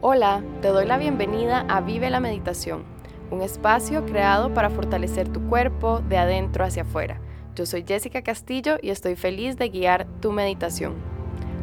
Hola, 0.00 0.44
te 0.62 0.68
doy 0.68 0.86
la 0.86 0.96
bienvenida 0.96 1.66
a 1.68 1.80
Vive 1.80 2.08
la 2.08 2.20
Meditación, 2.20 2.84
un 3.32 3.42
espacio 3.42 4.06
creado 4.06 4.54
para 4.54 4.70
fortalecer 4.70 5.28
tu 5.28 5.48
cuerpo 5.48 5.98
de 5.98 6.18
adentro 6.18 6.64
hacia 6.64 6.82
afuera. 6.82 7.20
Yo 7.56 7.66
soy 7.66 7.84
Jessica 7.84 8.22
Castillo 8.22 8.76
y 8.80 8.90
estoy 8.90 9.16
feliz 9.16 9.56
de 9.56 9.70
guiar 9.70 10.06
tu 10.20 10.30
meditación. 10.30 10.94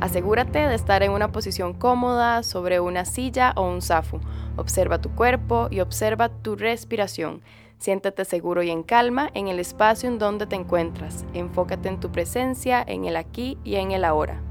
Asegúrate 0.02 0.60
de 0.60 0.76
estar 0.76 1.02
en 1.02 1.12
una 1.12 1.32
posición 1.32 1.74
cómoda 1.74 2.44
sobre 2.44 2.82
una 2.82 3.06
silla 3.06 3.54
o 3.56 3.70
un 3.70 3.82
zafu. 3.82 4.20
Observa 4.58 5.00
tu 5.00 5.12
cuerpo 5.12 5.70
y 5.72 5.80
observa 5.80 6.28
tu 6.28 6.58
respiración. 6.58 7.42
Siéntate 7.78 8.26
seguro 8.26 8.64
y 8.64 8.70
en 8.70 8.84
calma 8.84 9.30
en 9.34 9.48
el 9.48 9.60
espacio 9.60 10.10
en 10.10 10.20
donde 10.20 10.46
te 10.46 10.58
encuentras. 10.58 11.24
Enfócate 11.34 11.88
en 11.88 12.02
tu 12.02 12.12
presencia, 12.12 12.84
en 12.86 13.06
el 13.06 13.16
aquí 13.16 13.58
y 13.64 13.76
en 13.76 13.92
el 13.92 14.04
ahora. 14.04 14.42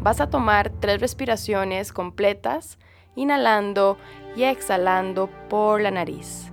Vas 0.00 0.20
a 0.20 0.30
tomar 0.30 0.70
tres 0.70 1.00
respiraciones 1.00 1.92
completas, 1.92 2.78
inhalando 3.16 3.98
y 4.36 4.44
exhalando 4.44 5.28
por 5.48 5.80
la 5.80 5.90
nariz. 5.90 6.52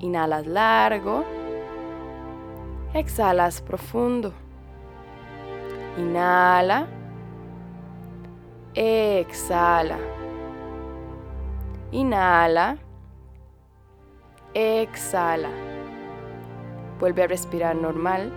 Inhalas 0.00 0.46
largo, 0.46 1.24
exhalas 2.92 3.62
profundo. 3.62 4.34
Inhala, 5.96 6.86
exhala. 8.74 9.96
Inhala, 11.90 12.76
exhala. 14.52 15.48
Vuelve 17.00 17.22
a 17.22 17.28
respirar 17.28 17.76
normal. 17.76 18.30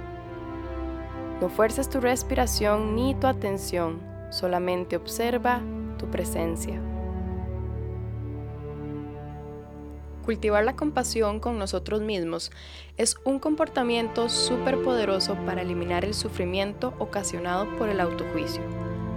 No 1.41 1.49
fuerces 1.49 1.89
tu 1.89 1.99
respiración 1.99 2.95
ni 2.95 3.13
tu 3.13 3.27
atención 3.27 4.16
solamente 4.29 4.95
observa 4.95 5.61
tu 5.97 6.09
presencia. 6.09 6.81
Cultivar 10.27 10.65
la 10.65 10.75
compasión 10.75 11.39
con 11.39 11.57
nosotros 11.57 12.01
mismos 12.01 12.51
es 12.97 13.15
un 13.23 13.39
comportamiento 13.39 14.27
súper 14.27 14.81
poderoso 14.81 15.35
para 15.45 15.61
eliminar 15.61 16.03
el 16.03 16.13
sufrimiento 16.13 16.93
ocasionado 16.99 17.65
por 17.77 17.87
el 17.87 18.01
autojuicio. 18.01 18.61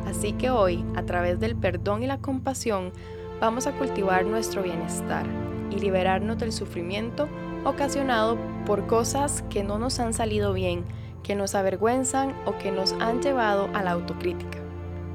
Así 0.06 0.34
que 0.34 0.50
hoy, 0.50 0.84
a 0.94 1.02
través 1.02 1.40
del 1.40 1.56
perdón 1.56 2.04
y 2.04 2.06
la 2.06 2.18
compasión, 2.18 2.92
vamos 3.40 3.66
a 3.66 3.72
cultivar 3.72 4.24
nuestro 4.24 4.62
bienestar 4.62 5.26
y 5.72 5.80
liberarnos 5.80 6.38
del 6.38 6.52
sufrimiento 6.52 7.28
ocasionado 7.64 8.38
por 8.64 8.86
cosas 8.86 9.42
que 9.50 9.64
no 9.64 9.80
nos 9.80 9.98
han 9.98 10.14
salido 10.14 10.52
bien, 10.52 10.84
que 11.24 11.34
nos 11.34 11.56
avergüenzan 11.56 12.36
o 12.46 12.56
que 12.58 12.70
nos 12.70 12.92
han 12.92 13.20
llevado 13.20 13.68
a 13.74 13.82
la 13.82 13.90
autocrítica. 13.90 14.59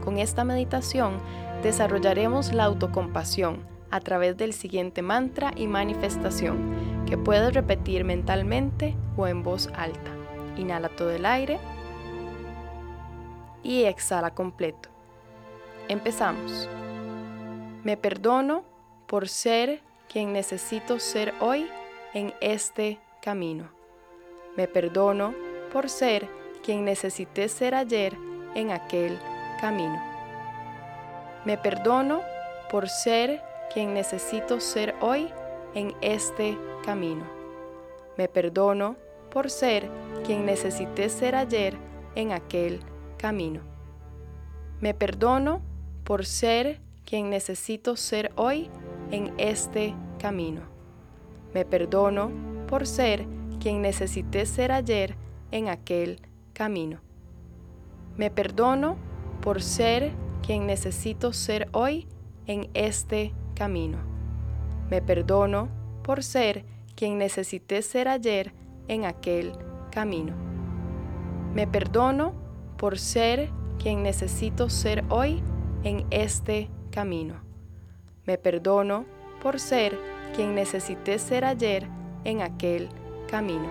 Con 0.06 0.20
esta 0.20 0.44
meditación 0.44 1.20
desarrollaremos 1.64 2.54
la 2.54 2.66
autocompasión 2.66 3.66
a 3.90 4.00
través 4.00 4.38
del 4.38 4.54
siguiente 4.54 5.02
mantra 5.02 5.52
y 5.56 5.66
manifestación 5.66 7.06
que 7.08 7.18
puedes 7.18 7.54
repetir 7.54 8.04
mentalmente 8.04 8.96
o 9.18 9.26
en 9.26 9.42
voz 9.42 9.68
alta. 9.76 10.12
Inhala 10.58 10.90
todo 10.90 11.10
el 11.10 11.26
aire 11.26 11.60
y 13.64 13.86
exhala 13.86 14.36
completo. 14.36 14.90
Empezamos. 15.88 16.70
Me 17.84 17.98
perdono 17.98 18.64
por 19.08 19.28
ser 19.28 19.82
quien 20.08 20.34
necesito 20.34 21.00
ser 21.00 21.34
hoy 21.40 21.68
en 22.14 22.32
este 22.42 23.00
camino. 23.24 23.70
Me 24.56 24.68
perdono 24.68 25.34
por 25.74 25.90
ser 25.90 26.28
quien 26.64 26.86
necesité 26.86 27.50
ser 27.50 27.74
ayer 27.74 28.16
en 28.54 28.72
aquel 28.72 29.18
camino. 29.60 30.02
Me 31.46 31.58
perdono 31.58 32.22
por 32.70 32.90
ser 32.90 33.42
quien 33.74 33.94
necesito 33.94 34.60
ser 34.60 34.96
hoy 35.02 35.32
en 35.74 35.94
este 36.02 36.58
camino. 36.84 37.26
Me 38.18 38.28
perdono 38.28 38.96
por 39.30 39.52
ser 39.52 39.90
quien 40.26 40.46
necesité 40.46 41.10
ser 41.10 41.36
ayer 41.36 41.76
en 42.16 42.32
aquel 42.32 42.80
camino. 43.18 43.62
Me 44.80 44.94
perdono 44.94 45.62
por 46.04 46.26
ser 46.26 46.80
quien 47.06 47.30
necesito 47.30 47.96
ser 47.96 48.32
hoy 48.36 48.70
en 49.12 49.34
este 49.38 49.94
camino. 50.20 50.62
Me 51.54 51.66
perdono 51.66 52.32
por 52.68 52.88
ser 52.88 53.26
quien 53.60 53.82
necesité 53.82 54.46
ser 54.46 54.72
ayer 54.72 55.16
en 55.52 55.70
aquel 55.70 56.20
camino. 56.54 57.00
Me 58.18 58.32
perdono 58.32 58.98
por 59.42 59.62
ser 59.62 60.12
quien 60.46 60.68
necesito 60.68 61.34
ser 61.34 61.68
hoy 61.72 62.08
en 62.48 62.70
este 62.74 63.34
camino. 63.56 63.98
Me 64.90 65.02
perdono 65.02 65.70
por 66.04 66.24
ser 66.24 66.66
quien 66.96 67.18
necesité 67.18 67.82
ser 67.82 68.08
ayer 68.08 68.54
en 68.88 69.06
aquel 69.06 69.54
camino. 69.92 70.34
Me 71.54 71.68
perdono 71.68 72.34
por 72.78 73.00
ser 73.00 73.50
quien 73.82 74.04
necesito 74.04 74.70
ser 74.70 75.04
hoy 75.10 75.42
en 75.84 76.06
este 76.12 76.70
camino. 76.92 77.36
Me 78.26 78.38
perdono 78.38 79.06
por 79.42 79.60
ser 79.60 79.98
quien 80.36 80.56
necesité 80.56 81.20
ser 81.20 81.46
ayer 81.46 81.88
en 82.24 82.42
aquel 82.42 82.90
camino. 83.30 83.68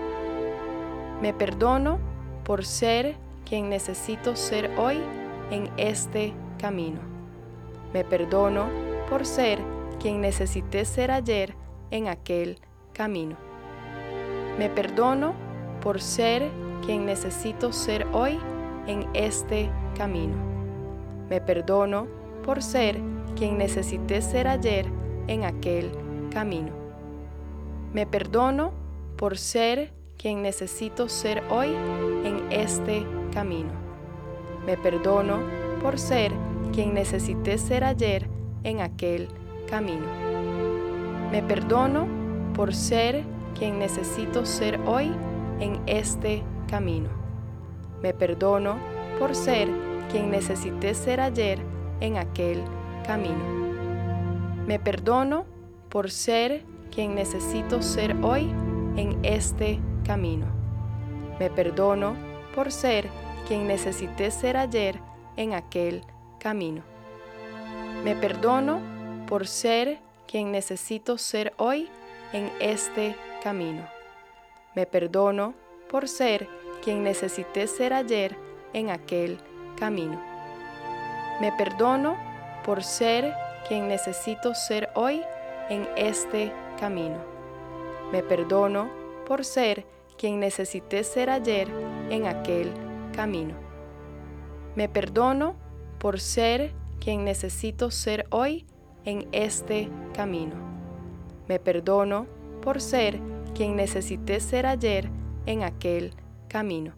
Me 1.21 1.33
perdono 1.33 1.99
por 2.43 2.65
ser 2.65 3.15
quien 3.45 3.69
necesito 3.69 4.35
ser 4.35 4.71
hoy 4.77 4.97
en 5.51 5.69
este 5.77 6.33
camino. 6.57 6.99
Me 7.93 8.03
perdono 8.03 8.65
por 9.09 9.25
ser 9.25 9.59
quien 9.99 10.21
necesité 10.21 10.85
ser 10.85 11.11
ayer 11.11 11.55
en 11.91 12.07
aquel 12.07 12.59
camino. 12.93 13.37
Me 14.57 14.69
perdono 14.69 15.33
por 15.81 16.01
ser 16.01 16.49
quien 16.85 17.05
necesito 17.05 17.71
ser 17.71 18.07
hoy 18.13 18.39
en 18.87 19.07
este 19.13 19.69
camino. 19.97 20.35
Me 21.29 21.41
perdono 21.41 22.07
por 22.43 22.61
ser 22.61 22.99
quien 23.35 23.57
necesité 23.57 24.21
ser 24.21 24.47
ayer 24.47 24.87
en 25.27 25.43
aquel 25.43 25.91
camino. 26.31 26.71
Me 27.93 28.05
perdono 28.05 28.73
por 29.17 29.37
ser 29.37 29.93
quien 30.17 30.41
necesito 30.41 31.09
ser 31.09 31.43
hoy 31.49 31.69
en 32.23 32.51
este 32.51 33.05
camino. 33.33 33.84
Me 34.65 34.77
perdono 34.77 35.39
por 35.81 35.99
ser 35.99 36.31
quien 36.73 36.93
necesité 36.93 37.57
ser 37.57 37.83
ayer 37.83 38.27
en 38.63 38.81
aquel 38.81 39.27
camino. 39.69 40.07
Me 41.31 41.43
perdono 41.43 42.07
por 42.53 42.73
ser 42.73 43.23
quien 43.57 43.79
necesito 43.79 44.45
ser 44.45 44.79
hoy 44.85 45.11
en 45.59 45.81
este 45.85 46.43
camino. 46.67 47.09
Me 48.01 48.13
perdono 48.13 48.77
por 49.19 49.35
ser 49.35 49.69
quien 50.11 50.31
necesité 50.31 50.93
ser 50.93 51.21
ayer 51.21 51.59
en 51.99 52.17
aquel 52.17 52.61
camino. 53.05 53.43
Me 54.65 54.79
perdono 54.79 55.45
por 55.89 56.09
ser 56.09 56.63
quien 56.93 57.15
necesito 57.15 57.81
ser 57.81 58.15
hoy 58.23 58.51
en 58.95 59.19
este 59.23 59.79
camino. 60.03 60.47
Me 61.39 61.49
perdono 61.49 62.15
por 62.55 62.71
ser 62.71 63.09
quien 63.47 63.67
necesité 63.67 64.31
ser 64.31 64.57
ayer 64.57 64.99
en 65.37 65.53
aquel 65.53 66.01
camino. 66.39 66.83
Me 68.03 68.15
perdono 68.15 68.79
por 69.27 69.47
ser 69.47 69.99
quien 70.27 70.51
necesito 70.51 71.17
ser 71.17 71.53
hoy 71.57 71.89
en 72.33 72.51
este 72.59 73.15
camino. 73.43 73.87
Me 74.75 74.85
perdono 74.85 75.53
por 75.89 76.07
ser 76.07 76.47
quien 76.83 77.03
necesité 77.03 77.67
ser 77.67 77.93
ayer 77.93 78.35
en 78.73 78.89
aquel 78.89 79.39
camino. 79.77 80.21
Me 81.39 81.51
perdono 81.51 82.17
por 82.63 82.83
ser 82.83 83.33
quien 83.67 83.87
necesito 83.87 84.53
ser 84.55 84.89
hoy 84.95 85.21
en 85.69 85.87
este 85.95 86.51
camino. 86.79 87.17
Me 88.11 88.21
perdono 88.21 88.89
por 89.27 89.45
ser 89.45 89.85
quien 90.17 90.39
necesité 90.39 91.03
ser 91.03 91.29
ayer 91.29 91.67
en 92.09 92.27
aquel 92.27 92.71
camino 92.71 92.84
camino. 93.15 93.55
Me 94.75 94.89
perdono 94.89 95.55
por 95.99 96.19
ser 96.19 96.73
quien 96.99 97.23
necesito 97.23 97.89
ser 97.89 98.27
hoy 98.29 98.65
en 99.05 99.27
este 99.31 99.89
camino. 100.13 100.55
Me 101.47 101.59
perdono 101.59 102.27
por 102.61 102.81
ser 102.81 103.19
quien 103.53 103.75
necesité 103.75 104.39
ser 104.39 104.65
ayer 104.65 105.09
en 105.45 105.63
aquel 105.63 106.13
camino. 106.49 106.93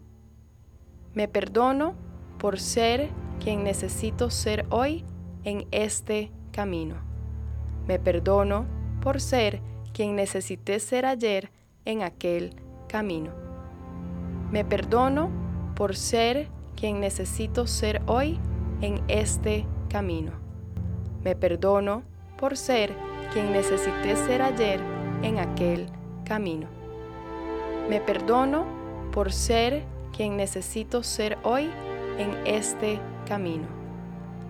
Me 1.14 1.28
perdono 1.28 1.94
por 2.38 2.58
ser 2.58 3.10
quien 3.38 3.62
necesito 3.62 4.30
ser 4.30 4.66
hoy 4.70 5.04
en 5.44 5.66
este 5.70 6.32
camino. 6.50 6.96
Me 7.86 7.98
perdono 7.98 8.66
por 9.00 9.20
ser 9.20 9.60
quien 9.92 10.16
necesité 10.16 10.80
ser 10.80 11.06
ayer 11.06 11.50
en 11.84 12.02
aquel 12.02 12.54
camino. 12.88 13.30
Me 14.50 14.64
perdono 14.64 15.47
por 15.78 15.94
ser 15.94 16.48
quien 16.74 16.98
necesito 16.98 17.68
ser 17.68 18.02
hoy 18.06 18.40
en 18.80 19.00
este 19.06 19.64
camino. 19.88 20.32
Me 21.22 21.36
perdono 21.36 22.02
por 22.36 22.56
ser 22.56 22.92
quien 23.32 23.52
necesité 23.52 24.16
ser 24.16 24.42
ayer 24.42 24.80
en 25.22 25.38
aquel 25.38 25.86
camino. 26.24 26.66
Me 27.88 28.00
perdono 28.00 28.66
por 29.12 29.32
ser 29.32 29.84
quien 30.16 30.36
necesito 30.36 31.04
ser 31.04 31.38
hoy 31.44 31.70
en 32.18 32.36
este 32.44 32.98
camino. 33.28 33.68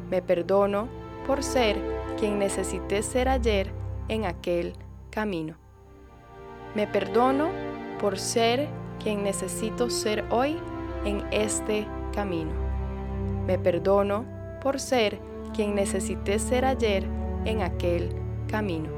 Me 0.09 0.23
perdono 0.23 0.89
por 1.27 1.45
ser 1.45 1.77
quien 2.19 2.39
necesité 2.39 3.03
ser 3.03 3.29
ayer 3.29 3.71
en 4.09 4.25
aquel 4.25 4.73
camino. 5.11 5.57
Me 6.75 6.87
perdono 6.87 7.51
por 8.01 8.19
ser 8.19 8.67
quien 8.99 9.23
necesito 9.23 9.91
ser 9.91 10.25
hoy 10.31 10.57
en 11.05 11.23
este 11.31 11.87
camino. 12.15 12.51
Me 13.47 13.59
perdono 13.59 14.25
por 14.63 14.81
ser 14.81 15.19
quien 15.55 15.75
necesité 15.75 16.39
ser 16.39 16.65
ayer 16.65 17.05
en 17.45 17.63
aquel 17.63 18.11
camino. 18.47 18.91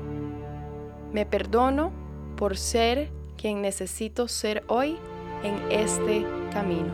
Me 1.13 1.27
perdono 1.27 1.91
por 2.37 2.57
ser 2.57 3.11
quien 3.37 3.63
necesito 3.63 4.29
ser 4.29 4.65
hoy 4.67 4.97
en 5.43 5.57
este 5.71 6.25
camino. 6.53 6.93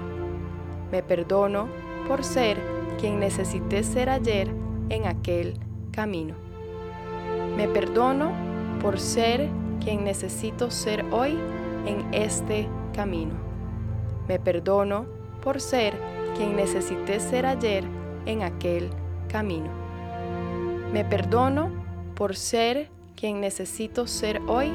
Me 0.91 1.03
perdono 1.03 1.69
por 2.07 2.25
ser 2.25 2.59
quien 2.99 3.21
necesité 3.21 3.83
ser 3.83 4.09
ayer 4.09 4.49
en 4.89 5.07
aquel 5.07 5.59
camino. 5.93 6.35
Me 7.57 7.69
perdono 7.69 8.33
por 8.81 9.01
ser 9.01 9.49
quien 9.83 10.05
necesito 10.05 10.71
ser 10.71 11.05
hoy 11.11 11.39
en 11.87 12.13
este 12.13 12.69
camino. 12.95 13.46
Me 14.29 14.39
perdono 14.39 15.07
por 15.43 15.61
ser 15.61 15.95
quien 16.37 16.57
necesité 16.57 17.21
ser 17.21 17.47
ayer 17.47 17.85
en 18.27 18.43
aquel 18.43 18.91
camino. 19.29 19.71
Me 20.93 21.05
perdono 21.05 21.71
por 22.15 22.37
ser 22.37 22.91
quien 23.15 23.41
necesito 23.41 24.07
ser 24.07 24.41
hoy 24.49 24.69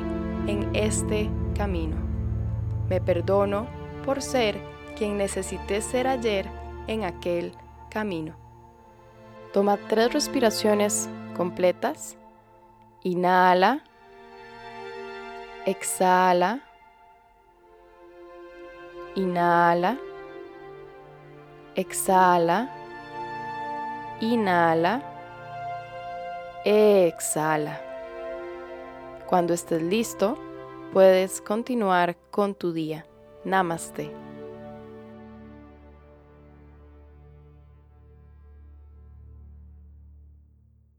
en 0.47 0.69
este 0.75 1.29
camino. 1.55 1.95
Me 2.89 3.01
perdono 3.01 3.67
por 4.05 4.21
ser 4.21 4.57
quien 4.97 5.17
necesité 5.17 5.81
ser 5.81 6.07
ayer 6.07 6.47
en 6.87 7.03
aquel 7.03 7.53
camino. 7.89 8.35
Toma 9.53 9.77
tres 9.77 10.13
respiraciones 10.13 11.09
completas. 11.35 12.17
Inhala. 13.03 13.83
Exhala. 15.65 16.61
Inhala. 19.15 19.97
Exhala. 21.75 22.69
Inhala. 24.21 25.01
Exhala. 26.65 27.81
Cuando 29.27 29.53
estés 29.53 29.81
listo, 29.81 30.37
puedes 30.93 31.41
continuar 31.41 32.15
con 32.29 32.55
tu 32.55 32.73
día. 32.73 33.05
Namaste. 33.43 34.30